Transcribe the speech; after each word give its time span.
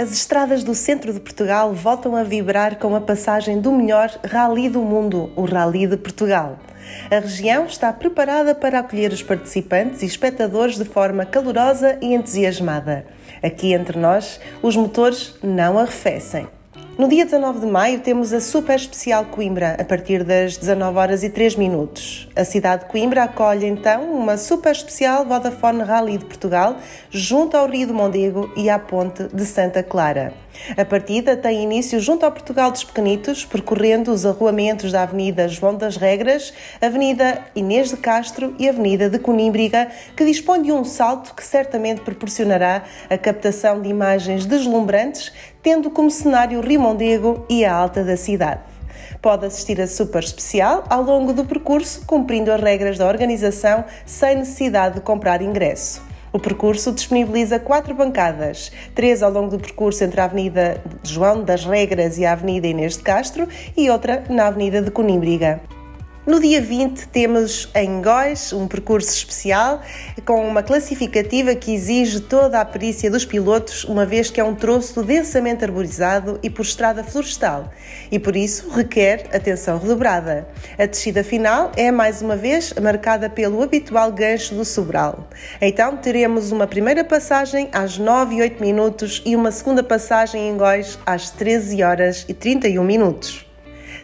As 0.00 0.12
estradas 0.12 0.64
do 0.64 0.74
centro 0.74 1.12
de 1.12 1.20
Portugal 1.20 1.74
voltam 1.74 2.16
a 2.16 2.22
vibrar 2.22 2.78
com 2.78 2.96
a 2.96 3.02
passagem 3.02 3.60
do 3.60 3.70
melhor 3.70 4.10
rally 4.24 4.66
do 4.66 4.80
mundo, 4.80 5.30
o 5.36 5.44
Rally 5.44 5.86
de 5.86 5.98
Portugal. 5.98 6.58
A 7.10 7.18
região 7.18 7.66
está 7.66 7.92
preparada 7.92 8.54
para 8.54 8.78
acolher 8.78 9.12
os 9.12 9.22
participantes 9.22 10.00
e 10.00 10.06
espectadores 10.06 10.78
de 10.78 10.86
forma 10.86 11.26
calorosa 11.26 11.98
e 12.00 12.14
entusiasmada. 12.14 13.04
Aqui 13.42 13.74
entre 13.74 13.98
nós, 13.98 14.40
os 14.62 14.74
motores 14.74 15.34
não 15.42 15.78
arrefecem. 15.78 16.48
No 17.00 17.08
dia 17.08 17.24
19 17.24 17.60
de 17.60 17.66
maio 17.66 18.00
temos 18.00 18.30
a 18.30 18.42
Super 18.42 18.76
Especial 18.76 19.24
Coimbra, 19.24 19.74
a 19.80 19.84
partir 19.84 20.22
das 20.22 20.58
19 20.58 20.98
horas 20.98 21.22
e 21.22 21.30
3 21.30 21.56
minutos. 21.56 22.28
A 22.36 22.44
cidade 22.44 22.84
de 22.84 22.90
Coimbra 22.90 23.22
acolhe 23.22 23.64
então 23.64 24.12
uma 24.12 24.36
Super 24.36 24.72
Especial 24.72 25.24
Vodafone 25.24 25.82
Rally 25.82 26.18
de 26.18 26.26
Portugal, 26.26 26.76
junto 27.10 27.56
ao 27.56 27.66
Rio 27.66 27.86
do 27.86 27.94
Mondego 27.94 28.52
e 28.54 28.68
à 28.68 28.78
Ponte 28.78 29.22
de 29.32 29.46
Santa 29.46 29.82
Clara. 29.82 30.34
A 30.76 30.84
partida 30.84 31.36
tem 31.36 31.62
início 31.62 31.98
junto 32.00 32.26
ao 32.26 32.32
Portugal 32.32 32.70
dos 32.70 32.84
Pequenitos, 32.84 33.46
percorrendo 33.46 34.12
os 34.12 34.26
arruamentos 34.26 34.92
da 34.92 35.02
Avenida 35.02 35.48
João 35.48 35.74
das 35.74 35.96
Regras, 35.96 36.52
Avenida 36.82 37.42
Inês 37.54 37.88
de 37.88 37.96
Castro 37.96 38.54
e 38.58 38.68
Avenida 38.68 39.08
de 39.08 39.18
Conímbriga, 39.18 39.88
que 40.14 40.24
dispõe 40.24 40.60
de 40.62 40.72
um 40.72 40.84
salto 40.84 41.34
que 41.34 41.44
certamente 41.44 42.02
proporcionará 42.02 42.82
a 43.08 43.16
captação 43.16 43.80
de 43.80 43.88
imagens 43.88 44.44
deslumbrantes, 44.44 45.32
tendo 45.62 45.90
como 45.90 46.10
cenário 46.10 46.60
Rio 46.60 46.80
Mondego 46.80 47.44
e 47.48 47.64
a 47.64 47.74
alta 47.74 48.04
da 48.04 48.16
cidade. 48.16 48.60
Pode 49.20 49.46
assistir 49.46 49.80
a 49.80 49.86
super 49.86 50.22
especial 50.22 50.84
ao 50.88 51.02
longo 51.02 51.32
do 51.32 51.44
percurso, 51.44 52.04
cumprindo 52.06 52.50
as 52.50 52.60
regras 52.60 52.96
da 52.96 53.06
organização, 53.06 53.84
sem 54.06 54.36
necessidade 54.36 54.96
de 54.96 55.00
comprar 55.00 55.42
ingresso. 55.42 56.02
O 56.32 56.38
percurso 56.38 56.92
disponibiliza 56.92 57.58
quatro 57.58 57.92
bancadas, 57.92 58.70
três 58.94 59.22
ao 59.22 59.32
longo 59.32 59.50
do 59.50 59.58
percurso 59.58 60.04
entre 60.04 60.20
a 60.20 60.24
Avenida 60.24 60.82
João 61.02 61.42
das 61.42 61.64
Regras 61.64 62.18
e 62.18 62.24
a 62.24 62.32
Avenida 62.32 62.68
Inês 62.68 62.96
de 62.96 63.02
Castro 63.02 63.48
e 63.76 63.90
outra 63.90 64.24
na 64.28 64.46
Avenida 64.46 64.80
de 64.80 64.90
Conímbriga. 64.90 65.60
No 66.30 66.38
dia 66.38 66.60
20 66.60 67.08
temos 67.08 67.68
em 67.74 68.00
Góis 68.00 68.52
um 68.52 68.68
percurso 68.68 69.10
especial 69.10 69.80
com 70.24 70.46
uma 70.46 70.62
classificativa 70.62 71.56
que 71.56 71.74
exige 71.74 72.20
toda 72.20 72.60
a 72.60 72.64
perícia 72.64 73.10
dos 73.10 73.24
pilotos, 73.24 73.82
uma 73.82 74.06
vez 74.06 74.30
que 74.30 74.40
é 74.40 74.44
um 74.44 74.54
troço 74.54 75.02
densamente 75.02 75.64
arborizado 75.64 76.38
e 76.40 76.48
por 76.48 76.62
estrada 76.62 77.02
florestal, 77.02 77.68
e 78.12 78.18
por 78.20 78.36
isso 78.36 78.70
requer 78.70 79.26
atenção 79.34 79.76
redobrada. 79.76 80.46
A 80.78 80.86
descida 80.86 81.24
final 81.24 81.72
é 81.76 81.90
mais 81.90 82.22
uma 82.22 82.36
vez 82.36 82.72
marcada 82.74 83.28
pelo 83.28 83.60
habitual 83.60 84.12
gancho 84.12 84.54
do 84.54 84.64
Sobral. 84.64 85.28
Então 85.60 85.96
teremos 85.96 86.52
uma 86.52 86.68
primeira 86.68 87.02
passagem 87.02 87.68
às 87.72 87.98
9 87.98 88.36
e 88.36 88.42
8 88.42 88.60
minutos 88.62 89.20
e 89.26 89.34
uma 89.34 89.50
segunda 89.50 89.82
passagem 89.82 90.48
em 90.48 90.56
Góis 90.56 90.96
às 91.04 91.30
13 91.30 91.82
horas 91.82 92.24
e 92.28 92.34
31 92.34 92.84
minutos. 92.84 93.49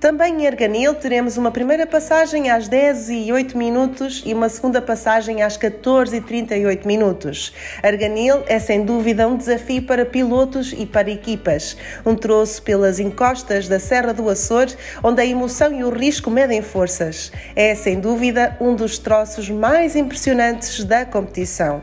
Também 0.00 0.44
em 0.44 0.46
Arganil 0.46 0.94
teremos 0.94 1.36
uma 1.36 1.50
primeira 1.50 1.86
passagem 1.86 2.50
às 2.50 2.66
10 2.66 3.10
e 3.10 3.30
8 3.30 3.58
minutos 3.58 4.22
e 4.24 4.32
uma 4.32 4.48
segunda 4.48 4.80
passagem 4.80 5.42
às 5.42 5.58
14 5.58 6.16
e 6.16 6.20
38 6.22 6.88
minutos. 6.88 7.52
Arganil 7.82 8.42
é 8.46 8.58
sem 8.58 8.82
dúvida 8.82 9.28
um 9.28 9.36
desafio 9.36 9.82
para 9.82 10.06
pilotos 10.06 10.72
e 10.72 10.86
para 10.86 11.10
equipas. 11.10 11.76
Um 12.06 12.14
troço 12.14 12.62
pelas 12.62 12.98
encostas 12.98 13.68
da 13.68 13.78
Serra 13.78 14.14
do 14.14 14.26
Açor, 14.30 14.68
onde 15.02 15.20
a 15.20 15.26
emoção 15.26 15.70
e 15.70 15.84
o 15.84 15.90
risco 15.90 16.30
medem 16.30 16.62
forças. 16.62 17.30
É 17.54 17.74
sem 17.74 18.00
dúvida 18.00 18.56
um 18.58 18.74
dos 18.74 18.96
troços 18.96 19.50
mais 19.50 19.94
impressionantes 19.94 20.82
da 20.82 21.04
competição. 21.04 21.82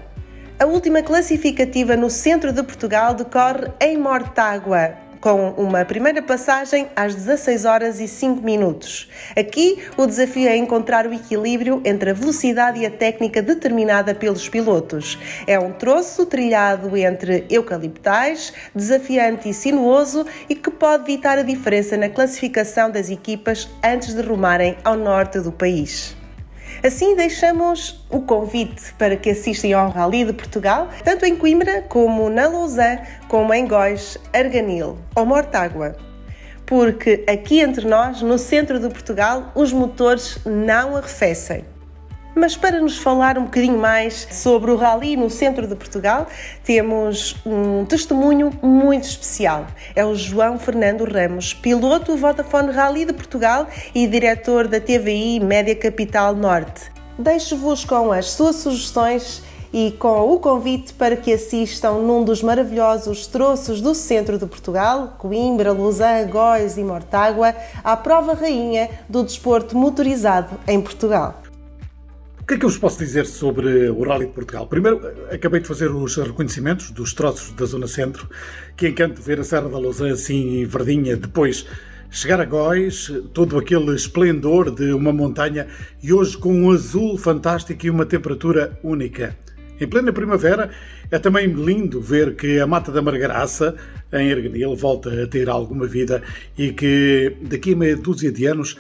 A 0.60 0.66
última 0.66 1.04
classificativa 1.04 1.96
no 1.96 2.10
centro 2.10 2.52
de 2.52 2.64
Portugal 2.64 3.14
decorre 3.14 3.68
em 3.80 3.96
Mortágua, 3.96 5.06
com 5.22 5.52
uma 5.52 5.86
primeira 5.86 6.22
passagem 6.22 6.88
às 6.96 7.16
16 7.16 7.66
horas 7.66 8.00
e 8.00 8.08
5 8.08 8.42
minutos. 8.42 9.10
Aqui, 9.36 9.80
o 9.96 10.06
desafio 10.06 10.48
é 10.48 10.58
encontrar 10.58 11.08
o 11.08 11.14
equilíbrio 11.14 11.82
entre 11.86 12.10
a 12.10 12.14
velocidade 12.14 12.80
e 12.80 12.86
a 12.86 12.92
técnica 12.92 13.42
determinada 13.42 14.14
pelos 14.14 14.50
pilotos. 14.50 15.18
É 15.46 15.60
um 15.60 15.72
troço 15.72 16.26
trilhado 16.26 16.98
entre 16.98 17.46
eucaliptais, 17.50 18.52
desafiante 18.74 19.50
e 19.50 19.54
sinuoso 19.54 20.26
e 20.50 20.56
que 20.56 20.72
pode 20.72 21.06
ditar 21.06 21.38
a 21.38 21.44
diferença 21.44 21.96
na 21.96 22.10
classificação 22.10 22.90
das 22.90 23.10
equipas 23.10 23.70
antes 23.84 24.14
de 24.14 24.22
rumarem 24.22 24.76
ao 24.84 24.98
norte 24.98 25.40
do 25.40 25.52
país. 25.52 26.17
Assim, 26.84 27.16
deixamos 27.16 28.06
o 28.10 28.22
convite 28.22 28.94
para 28.98 29.16
que 29.16 29.30
assistam 29.30 29.78
ao 29.78 29.90
Rally 29.90 30.26
de 30.26 30.34
Portugal, 30.34 30.90
tanto 31.04 31.26
em 31.26 31.36
Coimbra 31.36 31.82
como 31.84 32.30
na 32.30 32.48
Lausanne, 32.48 33.02
como 33.28 33.54
em 33.54 33.68
Góis, 33.68 34.18
Arganil 34.34 34.98
ou 35.16 35.26
Mortágua. 35.26 35.96
Porque 36.66 37.24
aqui 37.28 37.62
entre 37.62 37.88
nós, 37.88 38.22
no 38.22 38.38
centro 38.38 38.80
de 38.80 38.90
Portugal, 38.90 39.52
os 39.56 39.72
motores 39.72 40.40
não 40.46 40.98
arrefecem. 40.98 41.64
Mas 42.38 42.56
para 42.56 42.80
nos 42.80 43.00
falar 43.00 43.36
um 43.36 43.46
bocadinho 43.46 43.80
mais 43.80 44.28
sobre 44.30 44.70
o 44.70 44.76
Rally 44.76 45.18
no 45.18 45.28
centro 45.28 45.66
de 45.66 45.76
Portugal, 45.76 46.28
temos 46.64 47.36
um 47.44 47.84
testemunho 47.84 48.52
muito 48.62 49.06
especial. 49.06 49.66
É 49.96 50.06
o 50.06 50.14
João 50.14 50.60
Fernando 50.60 51.04
Ramos, 51.04 51.56
piloto 51.56 52.12
do 52.12 52.18
Vodafone 52.18 52.72
Rally 52.72 53.06
de 53.06 53.14
Portugal 53.14 53.66
e 53.94 54.06
diretor 54.06 54.68
da 54.68 54.80
TVI 54.80 55.40
Média 55.40 55.76
Capital 55.76 56.36
Norte. 56.36 56.92
Deixo-vos 57.18 57.84
com 57.84 58.12
as 58.12 58.30
suas 58.30 58.58
sugestões 58.58 59.42
e 59.74 59.90
com 59.94 60.32
o 60.32 60.40
convite 60.40 60.94
para 60.94 61.18
que 61.18 61.34
assistam 61.34 61.94
num 61.94 62.24
dos 62.24 62.44
maravilhosos 62.44 63.26
troços 63.26 63.82
do 63.82 63.96
centro 63.96 64.38
de 64.38 64.46
Portugal, 64.46 65.16
Coimbra, 65.18 65.74
Lausanne, 65.74 66.32
Góis 66.32 66.78
e 66.78 66.84
Mortágua, 66.84 67.56
à 67.84 67.98
prova 67.98 68.36
rainha 68.36 68.92
do 69.10 69.24
desporto 69.24 69.76
motorizado 69.76 70.60
em 70.68 70.80
Portugal. 70.80 71.47
O 72.48 72.50
que 72.50 72.54
é 72.54 72.58
que 72.60 72.64
eu 72.64 72.70
vos 72.70 72.78
posso 72.78 72.98
dizer 72.98 73.26
sobre 73.26 73.90
o 73.90 74.04
Rally 74.04 74.28
de 74.28 74.32
Portugal? 74.32 74.66
Primeiro, 74.68 75.02
acabei 75.30 75.60
de 75.60 75.68
fazer 75.68 75.92
os 75.92 76.16
reconhecimentos 76.16 76.92
dos 76.92 77.14
troços 77.14 77.52
da 77.52 77.66
Zona 77.66 77.88
Centro, 77.88 78.30
que 78.78 78.88
encanto 78.88 79.22
ver 79.22 79.38
a 79.38 79.44
Serra 79.44 79.68
da 79.68 79.78
Lousã 79.78 80.14
assim 80.14 80.64
verdinha, 80.64 81.18
depois 81.18 81.66
chegar 82.10 82.40
a 82.40 82.46
Góis, 82.46 83.12
todo 83.34 83.58
aquele 83.58 83.94
esplendor 83.94 84.74
de 84.74 84.94
uma 84.94 85.12
montanha 85.12 85.68
e 86.02 86.14
hoje 86.14 86.38
com 86.38 86.54
um 86.54 86.72
azul 86.72 87.18
fantástico 87.18 87.86
e 87.86 87.90
uma 87.90 88.06
temperatura 88.06 88.80
única. 88.82 89.36
Em 89.78 89.86
plena 89.86 90.14
primavera, 90.14 90.72
é 91.12 91.20
também 91.20 91.48
lindo 91.48 92.00
ver 92.00 92.34
que 92.38 92.62
a 92.62 92.66
Mata 92.66 92.94
da 92.94 93.02
Margaraça, 93.02 93.76
em 94.12 94.30
Erganil, 94.30 94.76
volta 94.76 95.24
a 95.24 95.28
ter 95.28 95.50
alguma 95.50 95.86
vida 95.86 96.24
e 96.58 96.72
que 96.72 97.36
daqui 97.42 97.74
a 97.74 97.76
meia 97.76 97.96
dúzia 97.96 98.32
de 98.32 98.46
anos 98.46 98.78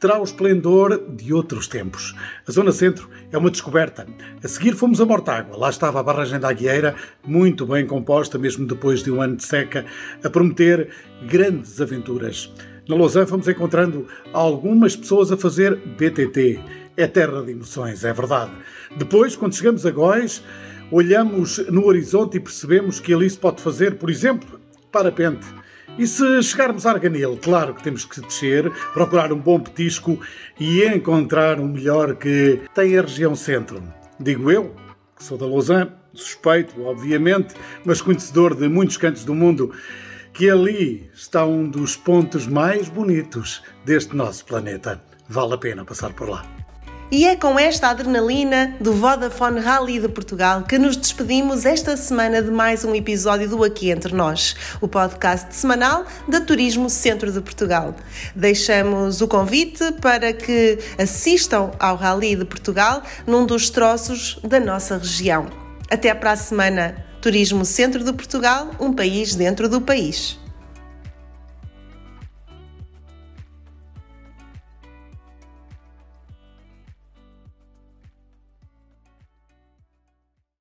terá 0.00 0.20
o 0.20 0.24
esplendor 0.24 1.02
de 1.14 1.32
outros 1.32 1.66
tempos. 1.66 2.14
A 2.46 2.52
Zona 2.52 2.72
Centro 2.72 3.08
é 3.30 3.38
uma 3.38 3.50
descoberta. 3.50 4.06
A 4.42 4.48
seguir 4.48 4.74
fomos 4.74 5.00
a 5.00 5.06
Mortágua. 5.06 5.56
Lá 5.56 5.70
estava 5.70 6.00
a 6.00 6.02
barragem 6.02 6.40
da 6.40 6.48
Aguieira, 6.48 6.94
muito 7.26 7.66
bem 7.66 7.86
composta, 7.86 8.38
mesmo 8.38 8.66
depois 8.66 9.02
de 9.02 9.10
um 9.10 9.20
ano 9.20 9.36
de 9.36 9.44
seca, 9.44 9.84
a 10.22 10.30
prometer 10.30 10.88
grandes 11.28 11.80
aventuras. 11.80 12.52
Na 12.88 12.96
Lausanne 12.96 13.26
fomos 13.26 13.46
encontrando 13.46 14.06
algumas 14.32 14.96
pessoas 14.96 15.30
a 15.30 15.36
fazer 15.36 15.76
BTT 15.76 16.60
é 16.96 17.06
terra 17.06 17.42
de 17.42 17.52
emoções, 17.52 18.04
é 18.04 18.12
verdade. 18.12 18.50
Depois, 18.96 19.34
quando 19.34 19.54
chegamos 19.54 19.86
a 19.86 19.90
Góis, 19.90 20.42
olhamos 20.90 21.58
no 21.68 21.86
horizonte 21.86 22.36
e 22.36 22.40
percebemos 22.40 23.00
que 23.00 23.14
ali 23.14 23.28
se 23.28 23.38
pode 23.38 23.62
fazer, 23.62 23.96
por 23.96 24.10
exemplo, 24.10 24.60
parapente. 24.92 25.46
E 25.98 26.06
se 26.06 26.42
chegarmos 26.42 26.86
a 26.86 26.92
Arganil, 26.92 27.36
claro 27.36 27.74
que 27.74 27.82
temos 27.82 28.04
que 28.04 28.20
descer, 28.20 28.70
procurar 28.94 29.32
um 29.32 29.38
bom 29.38 29.60
petisco 29.60 30.18
e 30.58 30.84
encontrar 30.84 31.58
o 31.58 31.66
melhor 31.66 32.14
que 32.14 32.60
tem 32.74 32.96
a 32.96 33.02
região 33.02 33.34
centro. 33.34 33.82
Digo 34.18 34.50
eu, 34.50 34.74
que 35.16 35.24
sou 35.24 35.36
da 35.36 35.46
Lausanne, 35.46 35.90
suspeito, 36.14 36.82
obviamente, 36.82 37.54
mas 37.84 38.00
conhecedor 38.00 38.54
de 38.54 38.68
muitos 38.68 38.96
cantos 38.96 39.24
do 39.24 39.34
mundo, 39.34 39.74
que 40.32 40.48
ali 40.48 41.10
está 41.12 41.44
um 41.44 41.68
dos 41.68 41.96
pontos 41.96 42.46
mais 42.46 42.88
bonitos 42.88 43.62
deste 43.84 44.16
nosso 44.16 44.46
planeta. 44.46 45.02
Vale 45.28 45.54
a 45.54 45.58
pena 45.58 45.84
passar 45.84 46.12
por 46.14 46.28
lá. 46.28 46.61
E 47.14 47.26
é 47.26 47.36
com 47.36 47.58
esta 47.58 47.88
adrenalina 47.88 48.74
do 48.80 48.94
Vodafone 48.94 49.60
Rally 49.60 50.00
de 50.00 50.08
Portugal 50.08 50.62
que 50.62 50.78
nos 50.78 50.96
despedimos 50.96 51.66
esta 51.66 51.94
semana 51.94 52.40
de 52.40 52.50
mais 52.50 52.86
um 52.86 52.94
episódio 52.94 53.46
do 53.50 53.62
Aqui 53.62 53.90
Entre 53.90 54.14
Nós, 54.14 54.56
o 54.80 54.88
podcast 54.88 55.54
semanal 55.54 56.06
da 56.26 56.40
Turismo 56.40 56.88
Centro 56.88 57.30
de 57.30 57.42
Portugal. 57.42 57.94
Deixamos 58.34 59.20
o 59.20 59.28
convite 59.28 59.92
para 60.00 60.32
que 60.32 60.78
assistam 60.98 61.72
ao 61.78 61.96
Rally 61.96 62.34
de 62.34 62.46
Portugal 62.46 63.02
num 63.26 63.44
dos 63.44 63.68
troços 63.68 64.40
da 64.42 64.58
nossa 64.58 64.96
região. 64.96 65.50
Até 65.90 66.14
para 66.14 66.32
a 66.32 66.36
semana. 66.36 66.96
Turismo 67.20 67.66
Centro 67.66 68.02
de 68.02 68.12
Portugal, 68.14 68.70
um 68.80 68.90
país 68.90 69.34
dentro 69.34 69.68
do 69.68 69.82
país. 69.82 70.41